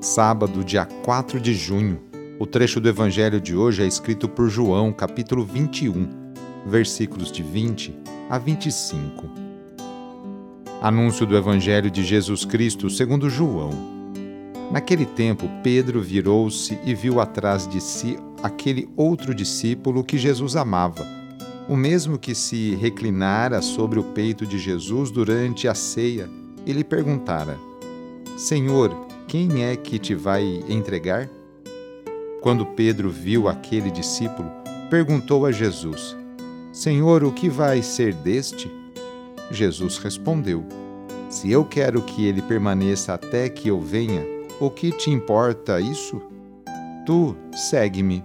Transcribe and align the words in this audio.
Sábado, 0.00 0.64
dia 0.64 0.86
4 0.86 1.38
de 1.38 1.52
junho. 1.52 2.00
O 2.38 2.46
trecho 2.46 2.80
do 2.80 2.88
evangelho 2.88 3.38
de 3.38 3.54
hoje 3.54 3.82
é 3.82 3.86
escrito 3.86 4.26
por 4.26 4.48
João, 4.48 4.94
capítulo 4.94 5.44
21, 5.44 6.08
versículos 6.64 7.30
de 7.30 7.42
20 7.42 7.94
a 8.30 8.38
25. 8.38 9.28
Anúncio 10.80 11.26
do 11.26 11.36
evangelho 11.36 11.90
de 11.90 12.02
Jesus 12.02 12.46
Cristo 12.46 12.88
segundo 12.88 13.28
João. 13.28 13.72
Naquele 14.72 15.04
tempo, 15.04 15.50
Pedro 15.62 16.00
virou-se 16.00 16.78
e 16.86 16.94
viu 16.94 17.20
atrás 17.20 17.68
de 17.68 17.78
si 17.78 18.16
aquele 18.42 18.88
outro 18.96 19.34
discípulo 19.34 20.02
que 20.02 20.16
Jesus 20.16 20.56
amava, 20.56 21.06
o 21.68 21.76
mesmo 21.76 22.18
que 22.18 22.34
se 22.34 22.74
reclinara 22.76 23.60
sobre 23.60 23.98
o 23.98 24.02
peito 24.02 24.46
de 24.46 24.58
Jesus 24.58 25.10
durante 25.10 25.68
a 25.68 25.74
ceia 25.74 26.26
e 26.64 26.72
lhe 26.72 26.84
perguntara: 26.84 27.58
Senhor, 28.38 29.09
quem 29.30 29.64
é 29.64 29.76
que 29.76 29.96
te 29.96 30.12
vai 30.12 30.42
entregar? 30.68 31.30
Quando 32.40 32.66
Pedro 32.66 33.08
viu 33.10 33.46
aquele 33.46 33.88
discípulo, 33.88 34.50
perguntou 34.90 35.46
a 35.46 35.52
Jesus: 35.52 36.16
Senhor, 36.72 37.22
o 37.22 37.30
que 37.30 37.48
vai 37.48 37.80
ser 37.80 38.12
deste? 38.12 38.68
Jesus 39.48 39.98
respondeu: 39.98 40.64
Se 41.28 41.48
eu 41.48 41.64
quero 41.64 42.02
que 42.02 42.26
ele 42.26 42.42
permaneça 42.42 43.14
até 43.14 43.48
que 43.48 43.68
eu 43.68 43.80
venha, 43.80 44.20
o 44.58 44.68
que 44.68 44.90
te 44.90 45.12
importa 45.12 45.80
isso? 45.80 46.20
Tu 47.06 47.36
segue-me. 47.54 48.24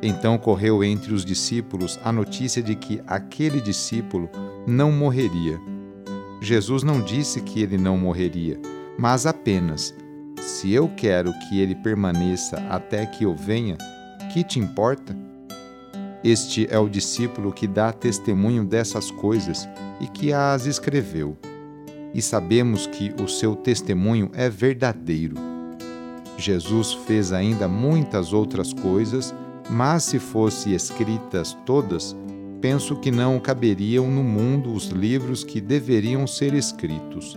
Então 0.00 0.38
correu 0.38 0.82
entre 0.82 1.12
os 1.12 1.26
discípulos 1.26 2.00
a 2.02 2.10
notícia 2.10 2.62
de 2.62 2.74
que 2.74 3.02
aquele 3.06 3.60
discípulo 3.60 4.30
não 4.66 4.90
morreria. 4.90 5.60
Jesus 6.40 6.82
não 6.82 7.02
disse 7.02 7.42
que 7.42 7.60
ele 7.60 7.76
não 7.76 7.98
morreria, 7.98 8.58
mas 8.98 9.26
apenas: 9.26 9.94
Se 10.46 10.72
eu 10.72 10.88
quero 10.96 11.32
que 11.40 11.58
ele 11.58 11.74
permaneça 11.74 12.56
até 12.70 13.04
que 13.04 13.24
eu 13.24 13.34
venha, 13.34 13.76
que 14.32 14.44
te 14.44 14.60
importa? 14.60 15.14
Este 16.22 16.68
é 16.70 16.78
o 16.78 16.88
discípulo 16.88 17.52
que 17.52 17.66
dá 17.66 17.92
testemunho 17.92 18.64
dessas 18.64 19.10
coisas 19.10 19.68
e 20.00 20.06
que 20.06 20.32
as 20.32 20.64
escreveu 20.66 21.36
e 22.14 22.22
sabemos 22.22 22.86
que 22.86 23.12
o 23.20 23.28
seu 23.28 23.56
testemunho 23.56 24.30
é 24.32 24.48
verdadeiro. 24.48 25.34
Jesus 26.38 26.94
fez 26.94 27.32
ainda 27.32 27.66
muitas 27.66 28.32
outras 28.32 28.72
coisas, 28.72 29.34
mas 29.68 30.04
se 30.04 30.18
fossem 30.18 30.74
escritas 30.74 31.54
todas, 31.66 32.16
penso 32.60 32.96
que 32.96 33.10
não 33.10 33.38
caberiam 33.40 34.08
no 34.10 34.22
mundo 34.22 34.72
os 34.72 34.86
livros 34.86 35.44
que 35.44 35.60
deveriam 35.60 36.24
ser 36.24 36.54
escritos. 36.54 37.36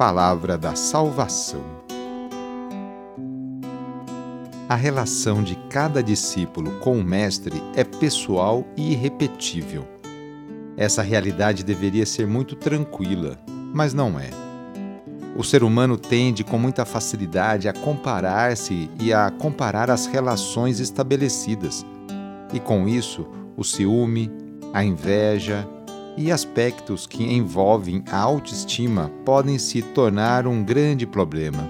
Palavra 0.00 0.56
da 0.56 0.74
Salvação. 0.74 1.60
A 4.66 4.74
relação 4.74 5.42
de 5.42 5.54
cada 5.68 6.02
discípulo 6.02 6.70
com 6.80 6.98
o 6.98 7.04
Mestre 7.04 7.62
é 7.76 7.84
pessoal 7.84 8.64
e 8.78 8.92
irrepetível. 8.92 9.86
Essa 10.74 11.02
realidade 11.02 11.62
deveria 11.62 12.06
ser 12.06 12.26
muito 12.26 12.56
tranquila, 12.56 13.38
mas 13.74 13.92
não 13.92 14.18
é. 14.18 14.30
O 15.36 15.44
ser 15.44 15.62
humano 15.62 15.98
tende 15.98 16.44
com 16.44 16.56
muita 16.56 16.86
facilidade 16.86 17.68
a 17.68 17.72
comparar-se 17.74 18.90
e 18.98 19.12
a 19.12 19.30
comparar 19.30 19.90
as 19.90 20.06
relações 20.06 20.80
estabelecidas. 20.80 21.84
E 22.54 22.58
com 22.58 22.88
isso, 22.88 23.28
o 23.54 23.62
ciúme, 23.62 24.32
a 24.72 24.82
inveja 24.82 25.68
e 26.20 26.30
aspectos 26.30 27.06
que 27.06 27.24
envolvem 27.24 28.04
a 28.12 28.18
autoestima 28.18 29.10
podem 29.24 29.58
se 29.58 29.80
tornar 29.80 30.46
um 30.46 30.62
grande 30.62 31.06
problema. 31.06 31.66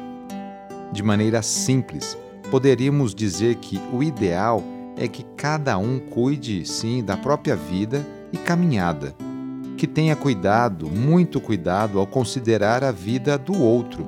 De 0.92 1.04
maneira 1.04 1.40
simples, 1.40 2.18
poderíamos 2.50 3.14
dizer 3.14 3.54
que 3.54 3.80
o 3.92 4.02
ideal 4.02 4.60
é 4.96 5.06
que 5.06 5.22
cada 5.36 5.78
um 5.78 6.00
cuide 6.00 6.66
sim 6.66 7.00
da 7.00 7.16
própria 7.16 7.54
vida 7.54 8.04
e 8.32 8.36
caminhada, 8.36 9.14
que 9.76 9.86
tenha 9.86 10.16
cuidado, 10.16 10.90
muito 10.90 11.40
cuidado 11.40 12.00
ao 12.00 12.06
considerar 12.06 12.82
a 12.82 12.90
vida 12.90 13.38
do 13.38 13.56
outro 13.56 14.04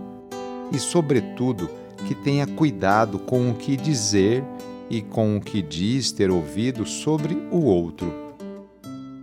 e, 0.72 0.78
sobretudo, 0.80 1.70
que 2.09 2.16
tenha 2.16 2.48
cuidado 2.48 3.20
com 3.20 3.48
o 3.48 3.54
que 3.54 3.76
dizer 3.76 4.42
e 4.91 5.00
com 5.03 5.36
o 5.36 5.41
que 5.41 5.62
diz 5.62 6.10
ter 6.10 6.32
ouvido 6.32 6.84
sobre 6.84 7.47
o 7.53 7.60
outro. 7.60 8.22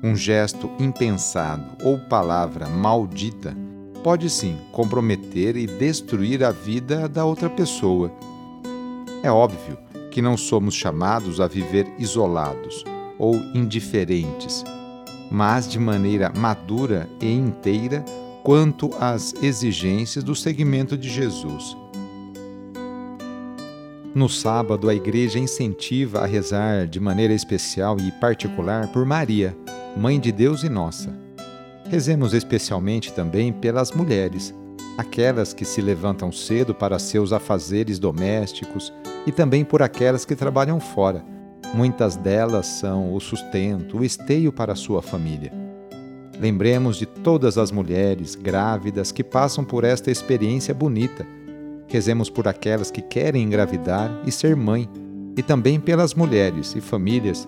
Um 0.01 0.15
gesto 0.15 0.69
impensado 0.79 1.77
ou 1.83 1.99
palavra 1.99 2.67
maldita 2.67 3.55
pode 4.03 4.29
sim 4.29 4.57
comprometer 4.71 5.57
e 5.57 5.67
destruir 5.67 6.43
a 6.43 6.51
vida 6.51 7.09
da 7.09 7.25
outra 7.25 7.49
pessoa. 7.49 8.11
É 9.21 9.31
óbvio 9.31 9.77
que 10.11 10.21
não 10.21 10.37
somos 10.37 10.73
chamados 10.73 11.41
a 11.41 11.47
viver 11.47 11.87
isolados 11.97 12.83
ou 13.17 13.35
indiferentes 13.53 14.63
mas 15.29 15.67
de 15.67 15.79
maneira 15.79 16.31
madura 16.35 17.07
e 17.21 17.31
inteira 17.31 18.03
quanto 18.43 18.89
às 18.99 19.33
exigências 19.43 20.23
do 20.23 20.35
seguimento 20.35 20.97
de 20.97 21.09
Jesus. 21.09 21.77
No 24.15 24.27
sábado, 24.27 24.89
a 24.89 24.95
Igreja 24.95 25.37
incentiva 25.37 26.21
a 26.21 26.25
rezar 26.25 26.87
de 26.87 26.99
maneira 26.99 27.33
especial 27.33 27.97
e 27.99 28.11
particular 28.13 28.87
por 28.87 29.05
Maria, 29.05 29.55
Mãe 29.97 30.19
de 30.19 30.31
Deus 30.31 30.63
e 30.63 30.69
nossa. 30.69 31.13
Rezemos 31.89 32.33
especialmente 32.33 33.11
também 33.13 33.51
pelas 33.51 33.91
mulheres, 33.91 34.53
aquelas 34.97 35.53
que 35.53 35.65
se 35.65 35.81
levantam 35.81 36.31
cedo 36.31 36.73
para 36.73 36.99
seus 36.99 37.33
afazeres 37.33 37.99
domésticos 37.99 38.93
e 39.25 39.31
também 39.31 39.65
por 39.65 39.81
aquelas 39.81 40.25
que 40.25 40.35
trabalham 40.35 40.79
fora 40.79 41.23
Muitas 41.73 42.15
delas 42.15 42.65
são 42.65 43.13
o 43.13 43.19
sustento, 43.19 43.99
o 43.99 44.03
esteio 44.03 44.51
para 44.51 44.73
a 44.73 44.75
sua 44.75 45.01
família. 45.01 45.51
Lembremos 46.39 46.97
de 46.97 47.05
todas 47.05 47.57
as 47.57 47.71
mulheres 47.71 48.33
grávidas 48.33 49.11
que 49.11 49.23
passam 49.23 49.63
por 49.63 49.83
esta 49.83 50.09
experiência 50.09 50.73
bonita. 50.73 51.27
Rezemos 51.87 52.29
por 52.29 52.47
aquelas 52.47 52.89
que 52.89 53.01
querem 53.01 53.43
engravidar 53.43 54.09
e 54.25 54.31
ser 54.31 54.55
mãe, 54.55 54.89
e 55.37 55.43
também 55.43 55.79
pelas 55.79 56.15
mulheres 56.15 56.75
e 56.75 56.81
famílias 56.81 57.47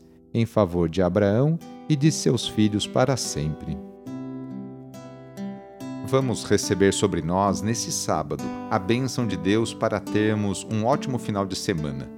em 0.33 0.45
favor 0.45 0.89
de 0.89 1.01
Abraão 1.01 1.57
e 1.87 1.95
de 1.95 2.11
seus 2.11 2.47
filhos 2.47 2.87
para 2.87 3.17
sempre. 3.17 3.77
Vamos 6.11 6.43
receber 6.43 6.93
sobre 6.93 7.21
nós, 7.21 7.61
nesse 7.61 7.91
sábado, 7.91 8.43
a 8.69 8.77
bênção 8.77 9.25
de 9.25 9.37
Deus 9.37 9.73
para 9.73 9.99
termos 9.99 10.67
um 10.69 10.85
ótimo 10.85 11.17
final 11.17 11.45
de 11.45 11.55
semana. 11.55 12.09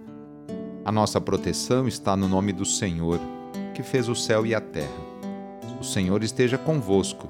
A 0.84 0.92
nossa 0.92 1.22
proteção 1.22 1.88
está 1.88 2.18
no 2.18 2.28
nome 2.28 2.52
do 2.52 2.66
Senhor, 2.66 3.20
que 3.74 3.84
fez 3.84 4.10
o 4.10 4.16
céu 4.16 4.46
e 4.46 4.56
a 4.56 4.60
terra. 4.60 4.90
O 5.80 5.84
Senhor 5.84 6.24
esteja 6.24 6.58
convosco, 6.58 7.30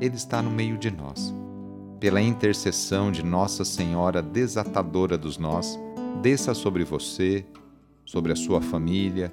Ele 0.00 0.16
está 0.16 0.40
no 0.40 0.50
meio 0.50 0.78
de 0.78 0.90
nós. 0.90 1.34
Pela 2.00 2.22
intercessão 2.22 3.12
de 3.12 3.22
Nossa 3.22 3.64
Senhora 3.64 4.22
Desatadora 4.22 5.18
dos 5.18 5.36
Nós, 5.36 5.78
desça 6.22 6.54
sobre 6.54 6.84
você, 6.84 7.44
sobre 8.04 8.32
a 8.32 8.36
sua 8.36 8.60
família, 8.60 9.32